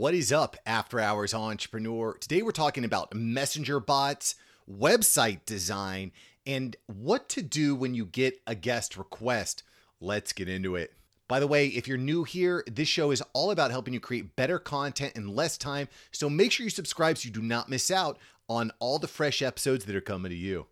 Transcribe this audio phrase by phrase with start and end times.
[0.00, 2.14] What is up, after hours entrepreneur?
[2.14, 4.34] Today we're talking about messenger bots,
[4.66, 6.12] website design,
[6.46, 9.62] and what to do when you get a guest request.
[10.00, 10.94] Let's get into it.
[11.28, 14.36] By the way, if you're new here, this show is all about helping you create
[14.36, 15.86] better content in less time.
[16.12, 19.42] So make sure you subscribe so you do not miss out on all the fresh
[19.42, 20.64] episodes that are coming to you.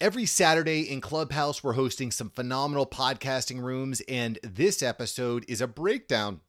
[0.00, 5.66] Every Saturday in Clubhouse, we're hosting some phenomenal podcasting rooms, and this episode is a
[5.66, 6.42] breakdown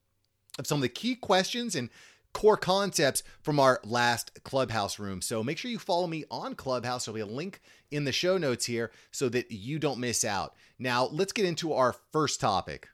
[0.60, 1.90] of some of the key questions and
[2.34, 5.22] core concepts from our last Clubhouse room.
[5.22, 7.06] So make sure you follow me on Clubhouse.
[7.06, 10.56] There'll be a link in the show notes here so that you don't miss out.
[10.78, 12.88] Now, let's get into our first topic.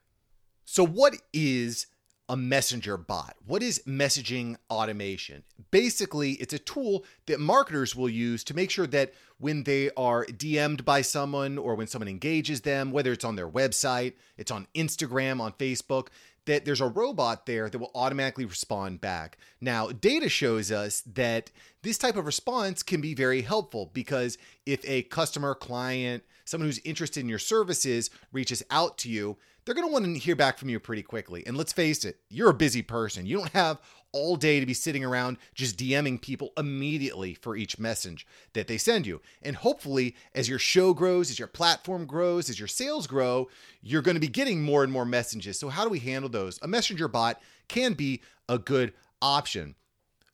[0.66, 1.88] So, what is
[2.28, 3.36] a messenger bot?
[3.46, 5.44] What is messaging automation?
[5.70, 10.26] Basically, it's a tool that marketers will use to make sure that when they are
[10.26, 14.68] DM'd by someone or when someone engages them, whether it's on their website, it's on
[14.74, 16.08] Instagram, on Facebook,
[16.46, 19.38] that there's a robot there that will automatically respond back.
[19.62, 24.88] Now, data shows us that this type of response can be very helpful because if
[24.88, 29.88] a customer, client, someone who's interested in your services reaches out to you, they're going
[29.88, 31.44] to want to hear back from you pretty quickly.
[31.46, 33.26] And let's face it, you're a busy person.
[33.26, 33.82] You don't have
[34.16, 38.78] all day to be sitting around just DMing people immediately for each message that they
[38.78, 39.20] send you.
[39.42, 43.50] And hopefully, as your show grows, as your platform grows, as your sales grow,
[43.82, 45.60] you're going to be getting more and more messages.
[45.60, 46.58] So, how do we handle those?
[46.62, 49.76] A messenger bot can be a good option.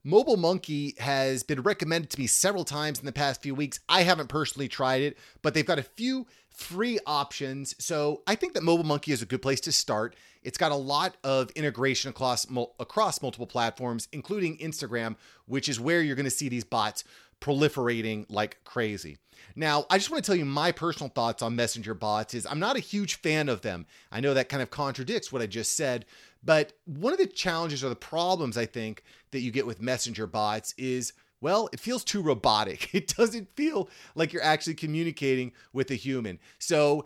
[0.04, 3.80] Mobile Monkey has been recommended to me several times in the past few weeks.
[3.88, 7.76] I haven't personally tried it, but they've got a few free options.
[7.78, 10.16] So I think that Mobile Monkey is a good place to start.
[10.42, 12.48] It's got a lot of integration across
[12.80, 17.04] across multiple platforms, including Instagram, which is where you're going to see these bots
[17.40, 19.18] proliferating like crazy.
[19.56, 22.60] Now, I just want to tell you my personal thoughts on messenger bots is I'm
[22.60, 23.86] not a huge fan of them.
[24.12, 26.06] I know that kind of contradicts what I just said,
[26.44, 30.28] but one of the challenges or the problems I think that you get with messenger
[30.28, 32.90] bots is well, it feels too robotic.
[32.94, 36.40] It doesn't feel like you're actually communicating with a human.
[36.60, 37.06] So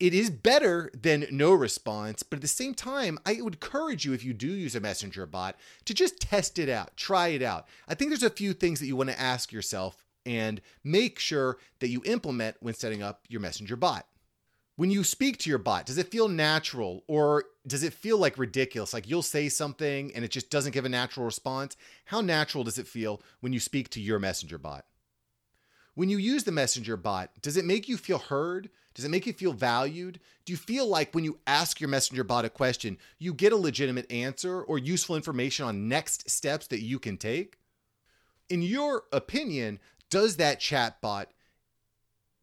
[0.00, 4.14] it is better than no response, but at the same time, I would encourage you
[4.14, 7.68] if you do use a messenger bot to just test it out, try it out.
[7.86, 11.58] I think there's a few things that you want to ask yourself and make sure
[11.80, 14.06] that you implement when setting up your messenger bot.
[14.80, 18.38] When you speak to your bot, does it feel natural or does it feel like
[18.38, 18.94] ridiculous?
[18.94, 21.76] Like you'll say something and it just doesn't give a natural response?
[22.06, 24.86] How natural does it feel when you speak to your messenger bot?
[25.96, 28.70] When you use the messenger bot, does it make you feel heard?
[28.94, 30.18] Does it make you feel valued?
[30.46, 33.58] Do you feel like when you ask your messenger bot a question, you get a
[33.58, 37.58] legitimate answer or useful information on next steps that you can take?
[38.48, 41.26] In your opinion, does that chatbot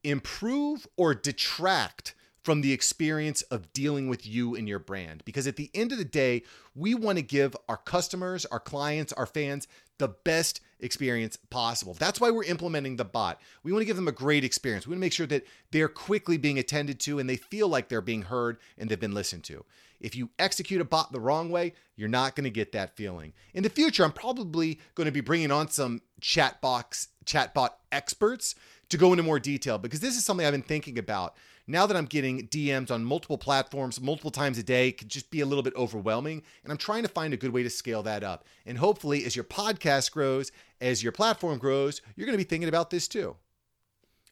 [0.03, 2.13] improve or detract
[2.47, 5.21] from the experience of dealing with you and your brand.
[5.25, 6.43] Because at the end of the day,
[6.75, 11.93] we want to give our customers, our clients, our fans the best experience possible.
[11.95, 13.41] That's why we're implementing the bot.
[13.63, 14.87] We want to give them a great experience.
[14.87, 17.89] We want to make sure that they're quickly being attended to and they feel like
[17.89, 19.65] they're being heard and they've been listened to.
[19.99, 23.33] If you execute a bot the wrong way, you're not going to get that feeling.
[23.53, 28.55] In the future, I'm probably going to be bringing on some chat box chatbot experts
[28.89, 31.35] to go into more detail because this is something I've been thinking about.
[31.67, 35.41] Now that I'm getting DMs on multiple platforms multiple times a day, could just be
[35.41, 36.43] a little bit overwhelming.
[36.63, 38.45] And I'm trying to find a good way to scale that up.
[38.65, 42.69] And hopefully, as your podcast grows, as your platform grows, you're going to be thinking
[42.69, 43.35] about this too.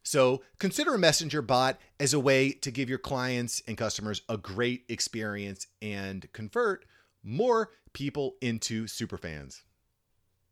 [0.04, 4.38] So consider a messenger bot as a way to give your clients and customers a
[4.38, 6.86] great experience and convert
[7.24, 9.64] more people into superfans.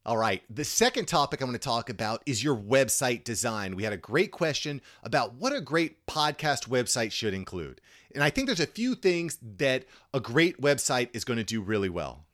[0.06, 3.78] All right, the second topic I'm going to talk about is your website design.
[3.78, 7.80] We had a great question about what a great podcast website should include.
[8.14, 11.62] And I think there's a few things that a great website is going to do
[11.62, 12.26] really well.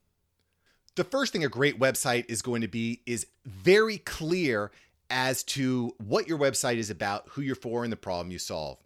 [0.95, 4.71] The first thing a great website is going to be is very clear
[5.11, 8.79] as to what your website is about, who you're for, and the problem you solve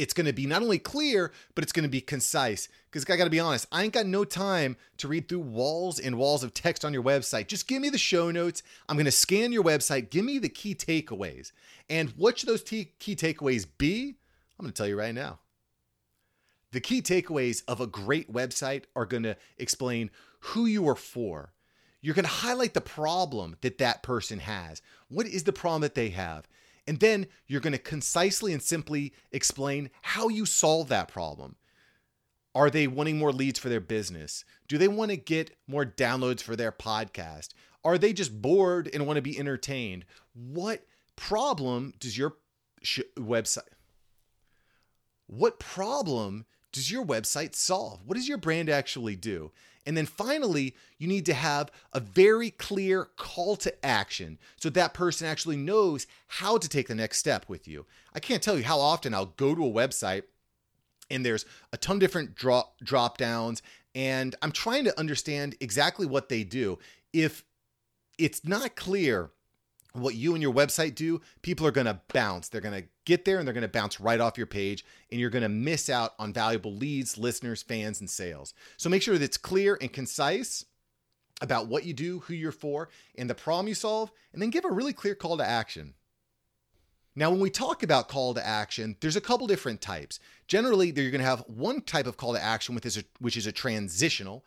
[0.00, 2.68] it's going to be not only clear, but it's going to be concise.
[2.90, 5.98] Because I got to be honest, I ain't got no time to read through walls
[5.98, 7.48] and walls of text on your website.
[7.48, 8.62] Just give me the show notes.
[8.88, 10.08] I'm going to scan your website.
[10.08, 11.52] Give me the key takeaways.
[11.90, 14.16] And what should those t- key takeaways be?
[14.58, 15.38] I'm going to tell you right now.
[16.72, 20.10] The key takeaways of a great website are going to explain
[20.40, 21.52] who you are for.
[22.00, 24.80] You're going to highlight the problem that that person has.
[25.08, 26.48] What is the problem that they have?
[26.86, 31.56] And then you're going to concisely and simply explain how you solve that problem.
[32.54, 34.44] Are they wanting more leads for their business?
[34.66, 37.50] Do they want to get more downloads for their podcast?
[37.84, 40.04] Are they just bored and want to be entertained?
[40.34, 40.84] What
[41.16, 42.34] problem does your
[42.82, 43.68] sh- website
[45.30, 48.00] what problem does your website solve?
[48.04, 49.50] What does your brand actually do?
[49.86, 54.94] And then finally, you need to have a very clear call to action so that
[54.94, 57.86] person actually knows how to take the next step with you.
[58.14, 60.24] I can't tell you how often I'll go to a website
[61.10, 63.62] and there's a ton of different drop drop downs
[63.94, 66.78] and I'm trying to understand exactly what they do.
[67.12, 67.44] If
[68.18, 69.30] it's not clear
[69.92, 72.48] what you and your website do, people are going to bounce.
[72.48, 75.20] They're going to get there and they're going to bounce right off your page, and
[75.20, 78.54] you're going to miss out on valuable leads, listeners, fans, and sales.
[78.76, 80.64] So make sure that it's clear and concise
[81.42, 84.64] about what you do, who you're for, and the problem you solve, and then give
[84.64, 85.94] a really clear call to action.
[87.16, 90.20] Now, when we talk about call to action, there's a couple different types.
[90.46, 92.78] Generally, you're going to have one type of call to action,
[93.18, 94.44] which is a transitional,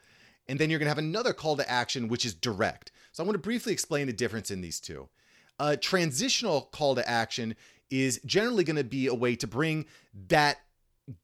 [0.48, 2.92] and then you're going to have another call to action, which is direct.
[3.12, 5.10] So I want to briefly explain the difference in these two.
[5.59, 7.55] A transitional call to action
[7.89, 9.85] is generally going to be a way to bring
[10.27, 10.57] that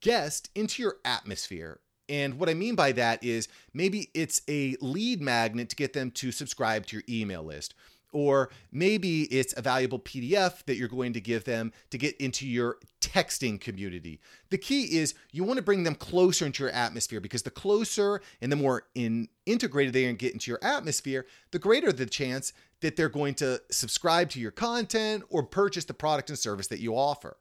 [0.02, 1.80] guest into your atmosphere.
[2.08, 6.12] And what I mean by that is maybe it's a lead magnet to get them
[6.12, 7.76] to subscribe to your email list
[8.12, 12.48] or maybe it's a valuable PDF that you're going to give them to get into
[12.48, 14.20] your texting community.
[14.50, 18.22] The key is you want to bring them closer into your atmosphere because the closer
[18.42, 22.96] and the more in, integrated they get into your atmosphere, the greater the chance that
[22.96, 26.96] they're going to subscribe to your content or purchase the product and service that you
[26.96, 27.38] offer.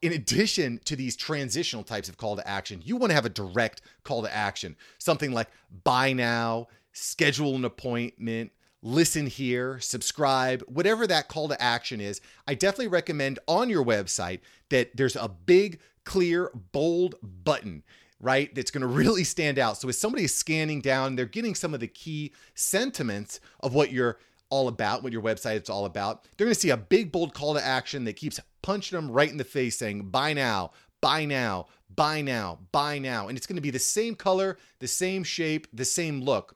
[0.00, 3.30] In addition to these transitional types of call to action, you want to have a
[3.30, 5.48] direct call to action, something like
[5.84, 8.50] buy now, schedule an appointment,
[8.82, 14.40] listen here, subscribe, whatever that call to action is, I definitely recommend on your website
[14.70, 17.82] that there's a big, clear, bold button.
[18.20, 19.78] Right, that's going to really stand out.
[19.78, 23.90] So, as somebody is scanning down, they're getting some of the key sentiments of what
[23.90, 24.18] you're
[24.48, 26.22] all about, what your website is all about.
[26.36, 29.30] They're going to see a big, bold call to action that keeps punching them right
[29.30, 30.70] in the face, saying, buy now,
[31.00, 33.28] buy now, buy now, buy now.
[33.28, 36.54] And it's going to be the same color, the same shape, the same look.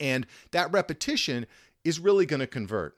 [0.00, 1.46] And that repetition
[1.84, 2.96] is really going to convert.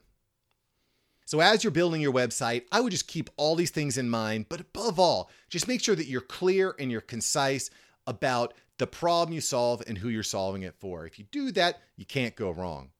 [1.27, 4.47] So, as you're building your website, I would just keep all these things in mind,
[4.49, 7.69] but above all, just make sure that you're clear and you're concise
[8.06, 11.06] about the problem you solve and who you're solving it for.
[11.06, 12.91] If you do that, you can't go wrong.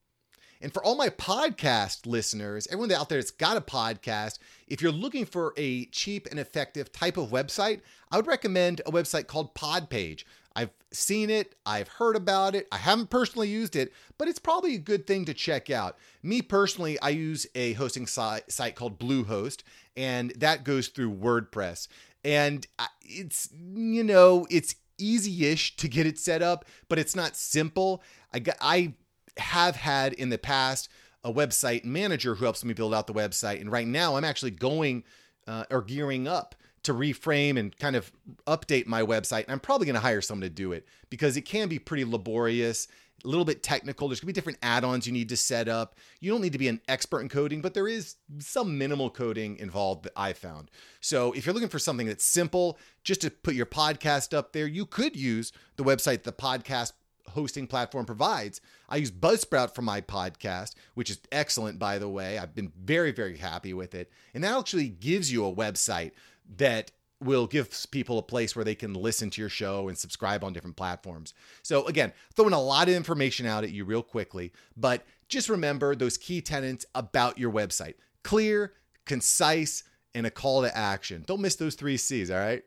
[0.61, 4.91] And for all my podcast listeners, everyone out there that's got a podcast, if you're
[4.93, 7.81] looking for a cheap and effective type of website,
[8.11, 10.25] I would recommend a website called Podpage.
[10.59, 14.75] I've seen it, I've heard about it, I haven't personally used it, but it's probably
[14.75, 15.97] a good thing to check out.
[16.21, 19.63] Me personally, I use a hosting site, called Bluehost,
[19.97, 21.87] and that goes through WordPress.
[22.25, 22.67] And
[23.03, 28.03] it's, you know, it's easy ish to get it set up, but it's not simple.
[28.33, 28.95] I, got, I
[29.37, 30.89] have had in the past
[31.23, 33.61] a website manager who helps me build out the website.
[33.61, 35.05] And right now I'm actually going
[35.47, 36.57] uh, or gearing up
[36.89, 38.11] to reframe and kind of
[38.47, 39.45] update my website.
[39.45, 42.05] And I'm probably going to hire someone to do it because it can be pretty
[42.05, 42.89] laborious,
[43.25, 44.09] a little bit technical.
[44.09, 45.97] There's going to be different add ons you need to set up.
[46.21, 49.59] You don't need to be an expert in coding, but there is some minimal coding
[49.59, 50.71] involved that I found.
[51.01, 54.67] So if you're looking for something that's simple, just to put your podcast up there,
[54.67, 56.93] you could use the website the podcast
[57.29, 58.61] hosting platform provides.
[58.89, 62.39] I use Buzzsprout for my podcast, which is excellent, by the way.
[62.39, 64.11] I've been very, very happy with it.
[64.33, 66.13] And that actually gives you a website
[66.57, 66.91] that
[67.21, 70.53] will give people a place where they can listen to your show and subscribe on
[70.53, 71.35] different platforms.
[71.63, 75.95] So, again, throwing a lot of information out at you real quickly, but just remember
[75.95, 79.85] those key tenets about your website clear, concise,
[80.15, 81.25] and a call to action.
[81.27, 82.63] Don't miss those three C's, all right?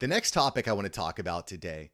[0.00, 1.90] The next topic I want to talk about today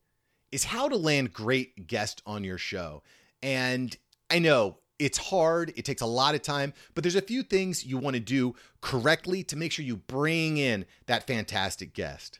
[0.51, 3.03] is how to land great guests on your show.
[3.43, 3.97] And
[4.31, 7.85] I know it's hard, it takes a lot of time, but there's a few things
[7.85, 12.38] you want to do correctly to make sure you bring in that fantastic guest.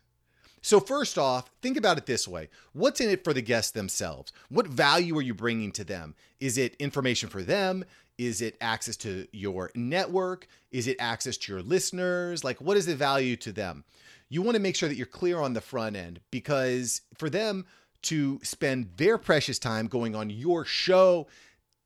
[0.63, 4.33] So, first off, think about it this way What's in it for the guests themselves?
[4.51, 6.15] What value are you bringing to them?
[6.39, 7.85] Is it information for them?
[8.19, 10.47] Is it access to your network?
[10.71, 12.45] Is it access to your listeners?
[12.45, 13.85] Like, what is the value to them?
[14.29, 17.65] You want to make sure that you're clear on the front end because for them
[18.03, 21.27] to spend their precious time going on your show,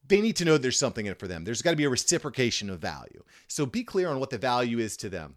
[0.07, 1.45] they need to know there's something in it for them.
[1.45, 3.23] There's got to be a reciprocation of value.
[3.49, 5.37] So be clear on what the value is to them.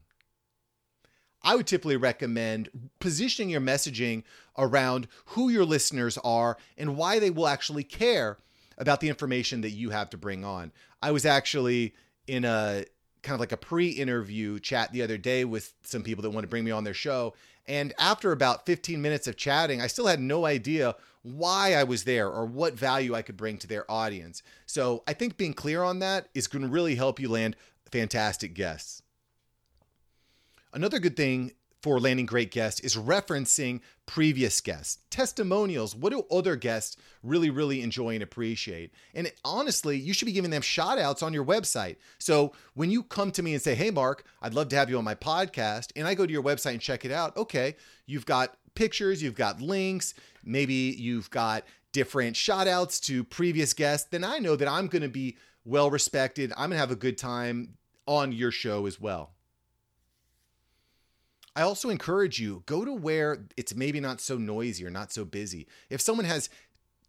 [1.44, 2.70] I would typically recommend
[3.00, 4.24] positioning your messaging
[4.58, 8.38] around who your listeners are and why they will actually care
[8.78, 10.72] about the information that you have to bring on.
[11.02, 11.94] I was actually
[12.28, 12.84] in a
[13.24, 16.44] kind of like a pre interview chat the other day with some people that want
[16.44, 17.34] to bring me on their show.
[17.66, 20.96] And after about 15 minutes of chatting, I still had no idea
[21.36, 24.42] why I was there or what value I could bring to their audience.
[24.66, 27.56] So I think being clear on that is going to really help you land
[27.92, 29.02] fantastic guests.
[30.74, 31.52] Another good thing
[31.88, 35.96] for landing great guests is referencing previous guests, testimonials.
[35.96, 38.92] What do other guests really, really enjoy and appreciate?
[39.14, 41.96] And honestly, you should be giving them shout outs on your website.
[42.20, 44.98] So when you come to me and say, Hey, Mark, I'd love to have you
[44.98, 48.26] on my podcast, and I go to your website and check it out, okay, you've
[48.26, 50.14] got pictures, you've got links,
[50.44, 51.64] maybe you've got
[51.94, 55.90] different shout outs to previous guests, then I know that I'm going to be well
[55.90, 56.52] respected.
[56.58, 59.37] I'm going to have a good time on your show as well.
[61.58, 65.26] I also encourage you go to where it's maybe not so noisy or not so
[65.26, 65.68] busy.
[65.90, 66.52] If someone has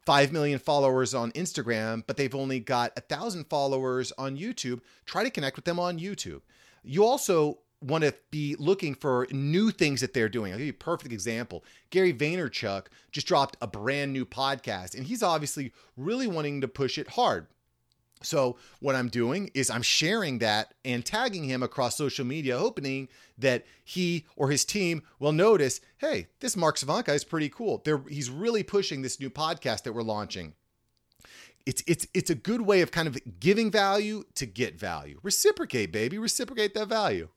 [0.07, 5.23] 5 million followers on Instagram, but they've only got a thousand followers on YouTube, try
[5.23, 6.41] to connect with them on YouTube.
[6.83, 10.51] You also want to be looking for new things that they're doing.
[10.53, 11.63] I'll give you a perfect example.
[11.91, 16.97] Gary Vaynerchuk just dropped a brand new podcast, and he's obviously really wanting to push
[16.97, 17.49] it hard.
[18.23, 23.09] So what I'm doing is I'm sharing that and tagging him across social media, hoping
[23.39, 27.81] that he or his team will notice, hey, this Mark Savanka is pretty cool.
[27.85, 30.55] They're, he's really pushing this new podcast that we're launching.
[31.67, 35.21] It's it's it's a good way of kind of giving value to get value.
[35.23, 36.17] Reciprocate, baby.
[36.17, 37.29] Reciprocate that value.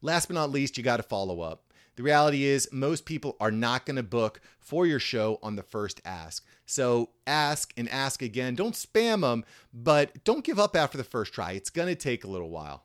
[0.00, 1.67] Last but not least, you got to follow up.
[1.98, 5.64] The reality is, most people are not going to book for your show on the
[5.64, 6.46] first ask.
[6.64, 8.54] So ask and ask again.
[8.54, 11.52] Don't spam them, but don't give up after the first try.
[11.52, 12.84] It's going to take a little while.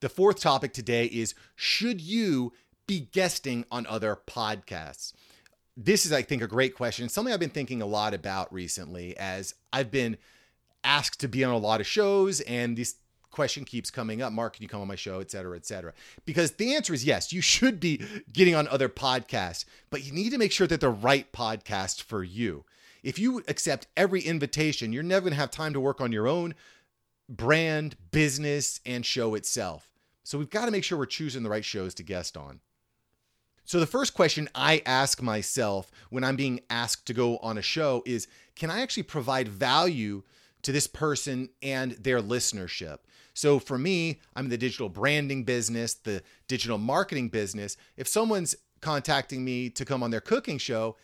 [0.00, 2.52] The fourth topic today is Should you
[2.86, 5.14] be guesting on other podcasts?
[5.74, 7.08] This is, I think, a great question.
[7.08, 10.18] something I've been thinking a lot about recently as I've been
[10.84, 12.96] asked to be on a lot of shows and these
[13.30, 15.92] question keeps coming up mark can you come on my show et cetera et cetera.
[16.24, 20.30] Because the answer is yes you should be getting on other podcasts but you need
[20.30, 22.64] to make sure that the right podcast for you.
[23.02, 26.28] If you accept every invitation you're never going to have time to work on your
[26.28, 26.54] own
[27.28, 29.88] brand business and show itself.
[30.24, 32.60] So we've got to make sure we're choosing the right shows to guest on.
[33.70, 37.62] So, the first question I ask myself when I'm being asked to go on a
[37.62, 40.24] show is Can I actually provide value
[40.62, 42.98] to this person and their listenership?
[43.40, 47.78] So for me, I'm in the digital branding business, the digital marketing business.
[47.96, 50.96] If someone's contacting me to come on their cooking show,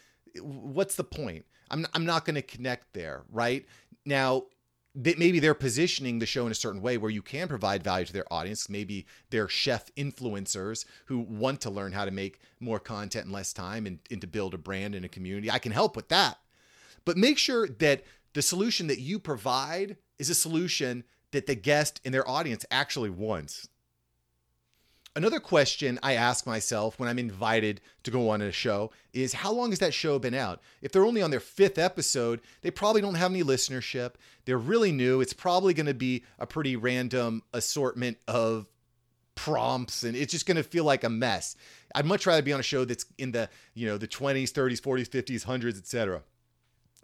[0.42, 1.46] what's the point?
[1.70, 3.64] I'm, I'm not going to connect there, right?
[4.04, 4.48] Now,
[4.94, 8.12] maybe they're positioning the show in a certain way where you can provide value to
[8.12, 8.68] their audience.
[8.68, 13.54] Maybe they're chef influencers who want to learn how to make more content in less
[13.54, 15.50] time and, and to build a brand and a community.
[15.50, 16.36] I can help with that.
[17.06, 22.00] But make sure that the solution that you provide is a solution that the guest
[22.04, 23.68] and their audience actually wants.
[25.16, 29.50] Another question I ask myself when I'm invited to go on a show is how
[29.50, 30.60] long has that show been out?
[30.82, 34.16] If they're only on their fifth episode, they probably don't have any listenership.
[34.44, 35.22] They're really new.
[35.22, 38.66] It's probably going to be a pretty random assortment of
[39.36, 41.56] prompts and it's just going to feel like a mess.
[41.94, 44.82] I'd much rather be on a show that's in the, you know, the 20s, 30s,
[44.82, 46.22] 40s, 50s, 100s, etc.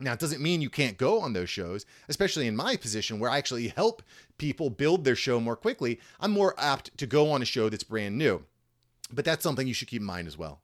[0.00, 3.30] Now, it doesn't mean you can't go on those shows, especially in my position where
[3.30, 4.02] I actually help
[4.38, 6.00] people build their show more quickly.
[6.18, 8.44] I'm more apt to go on a show that's brand new.
[9.12, 10.61] But that's something you should keep in mind as well.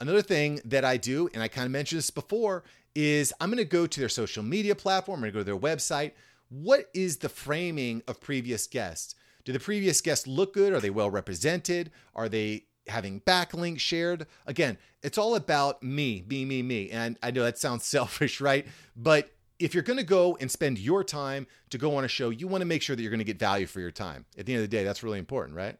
[0.00, 2.64] Another thing that I do, and I kind of mentioned this before,
[2.94, 5.44] is I'm going to go to their social media platform, I'm going to go to
[5.44, 6.12] their website.
[6.48, 9.14] What is the framing of previous guests?
[9.44, 10.72] Do the previous guests look good?
[10.72, 11.90] Are they well represented?
[12.14, 14.26] Are they having backlinks shared.
[14.46, 16.90] Again, it's all about me, me, me, me.
[16.90, 18.66] And I know that sounds selfish, right?
[18.96, 22.30] But if you're going to go and spend your time to go on a show,
[22.30, 24.24] you want to make sure that you're going to get value for your time.
[24.36, 25.78] At the end of the day, that's really important, right?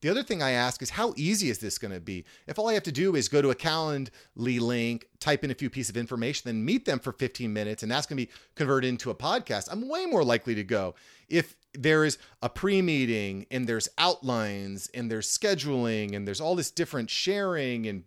[0.00, 2.24] The other thing I ask is how easy is this going to be?
[2.46, 5.54] If all I have to do is go to a Calendly link, type in a
[5.54, 8.32] few pieces of information, then meet them for 15 minutes, and that's going to be
[8.54, 10.94] converted into a podcast, I'm way more likely to go.
[11.28, 16.70] If there is a pre-meeting and there's outlines and there's scheduling and there's all this
[16.70, 18.04] different sharing and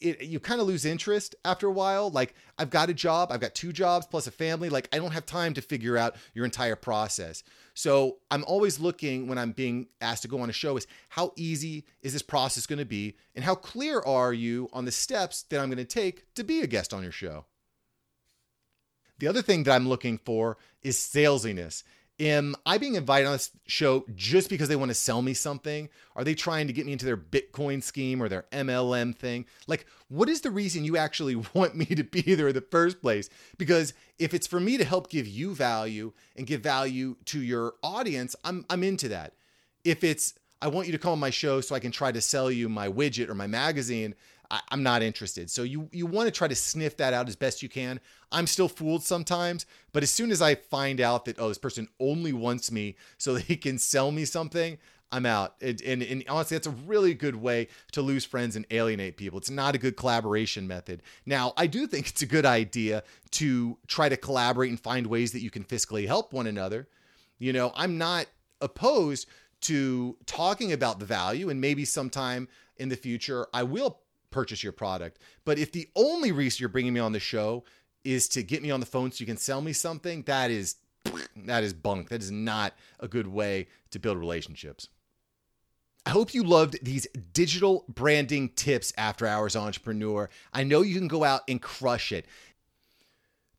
[0.00, 2.10] it, you kind of lose interest after a while.
[2.10, 4.68] Like, I've got a job, I've got two jobs plus a family.
[4.68, 7.42] Like, I don't have time to figure out your entire process.
[7.74, 11.32] So, I'm always looking when I'm being asked to go on a show is how
[11.36, 13.16] easy is this process going to be?
[13.34, 16.60] And how clear are you on the steps that I'm going to take to be
[16.60, 17.44] a guest on your show?
[19.18, 21.82] The other thing that I'm looking for is salesiness.
[22.20, 25.88] Am I being invited on this show just because they want to sell me something?
[26.14, 29.46] Are they trying to get me into their Bitcoin scheme or their MLM thing?
[29.66, 33.00] Like, what is the reason you actually want me to be there in the first
[33.00, 33.30] place?
[33.56, 37.74] Because if it's for me to help give you value and give value to your
[37.82, 39.32] audience, I'm, I'm into that.
[39.82, 42.20] If it's, I want you to come on my show so I can try to
[42.20, 44.14] sell you my widget or my magazine,
[44.50, 45.50] I, am not interested.
[45.50, 48.00] So you you want to try to sniff that out as best you can.
[48.32, 51.88] I'm still fooled sometimes, but as soon as I find out that oh this person
[51.98, 54.78] only wants me so they can sell me something,
[55.12, 55.54] I'm out.
[55.60, 59.38] And, and, and, honestly, that's a really good way to lose friends and alienate people.
[59.38, 61.02] It's not a good collaboration method.
[61.26, 63.02] Now, I do think it's a good idea
[63.32, 66.88] to try to collaborate and find ways that you can fiscally help one another.
[67.38, 68.26] You know, I'm not
[68.60, 69.26] opposed
[69.62, 74.72] to talking about the value, and maybe sometime in the future, I will purchase your
[74.72, 75.18] product.
[75.44, 77.64] But if the only reason you're bringing me on the show
[78.04, 80.76] is to get me on the phone so you can sell me something, that is
[81.36, 82.08] that is bunk.
[82.08, 84.88] That is not a good way to build relationships.
[86.06, 90.30] I hope you loved these digital branding tips after hours entrepreneur.
[90.52, 92.26] I know you can go out and crush it.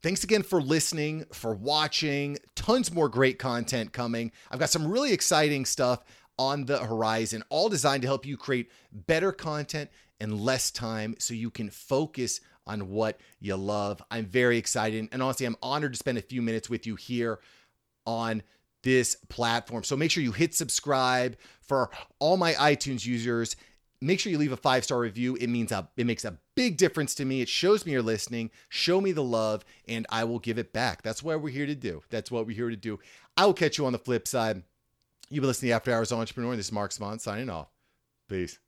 [0.02, 2.40] Thanks again for listening, for watching.
[2.56, 4.32] Tons more great content coming.
[4.50, 6.04] I've got some really exciting stuff
[6.38, 11.34] on the horizon, all designed to help you create better content in less time so
[11.34, 14.02] you can focus on what you love.
[14.12, 15.10] I'm very excited.
[15.12, 17.40] And honestly, I'm honored to spend a few minutes with you here
[18.06, 18.44] on
[18.84, 19.84] this platform.
[19.84, 23.56] So make sure you hit subscribe for all my iTunes users.
[24.00, 25.36] Make sure you leave a five star review.
[25.36, 27.42] It means a, it makes a big difference to me.
[27.42, 28.50] It shows me you're listening.
[28.70, 31.04] Show me the love, and I will give it back.
[31.04, 32.02] That's what we're here to do.
[32.10, 33.00] That's what we're here to do.
[33.38, 34.64] I will catch you on the flip side.
[35.32, 36.58] You've been listening to After Hours Entrepreneur.
[36.58, 37.70] This is Mark Savant signing off.
[38.28, 38.60] Peace.